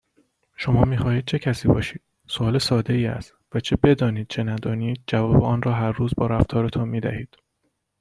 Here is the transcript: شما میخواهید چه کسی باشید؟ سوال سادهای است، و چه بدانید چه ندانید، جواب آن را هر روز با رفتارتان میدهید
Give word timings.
شما 0.55 0.83
میخواهید 0.85 1.25
چه 1.25 1.39
کسی 1.39 1.67
باشید؟ 1.67 2.01
سوال 2.27 2.59
سادهای 2.59 3.05
است، 3.05 3.33
و 3.53 3.59
چه 3.59 3.75
بدانید 3.83 4.27
چه 4.29 4.43
ندانید، 4.43 5.01
جواب 5.07 5.43
آن 5.43 5.61
را 5.61 5.73
هر 5.73 5.91
روز 5.91 6.11
با 6.17 6.27
رفتارتان 6.27 6.89
میدهید 6.89 7.37